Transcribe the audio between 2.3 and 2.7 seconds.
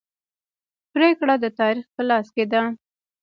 کې ده.